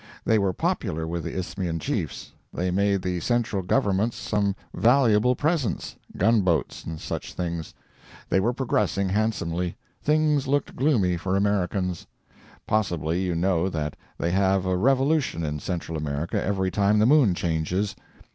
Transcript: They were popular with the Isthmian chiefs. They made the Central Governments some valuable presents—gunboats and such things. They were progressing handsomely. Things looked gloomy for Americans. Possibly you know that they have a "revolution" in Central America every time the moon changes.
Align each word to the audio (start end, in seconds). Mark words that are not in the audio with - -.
They 0.25 0.39
were 0.39 0.51
popular 0.51 1.05
with 1.05 1.25
the 1.25 1.37
Isthmian 1.37 1.77
chiefs. 1.77 2.31
They 2.51 2.71
made 2.71 3.03
the 3.03 3.19
Central 3.19 3.61
Governments 3.61 4.17
some 4.17 4.55
valuable 4.73 5.35
presents—gunboats 5.35 6.85
and 6.85 6.99
such 6.99 7.35
things. 7.35 7.75
They 8.27 8.39
were 8.39 8.51
progressing 8.51 9.09
handsomely. 9.09 9.77
Things 10.01 10.47
looked 10.47 10.75
gloomy 10.75 11.17
for 11.17 11.35
Americans. 11.37 12.07
Possibly 12.65 13.21
you 13.21 13.35
know 13.35 13.69
that 13.69 13.95
they 14.17 14.31
have 14.31 14.65
a 14.65 14.75
"revolution" 14.75 15.43
in 15.45 15.59
Central 15.59 15.95
America 15.95 16.41
every 16.43 16.71
time 16.71 16.97
the 16.97 17.05
moon 17.05 17.35
changes. 17.35 17.95